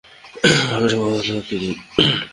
[0.67, 1.75] আমাকে একটা পথ দেখিয়ে দিন।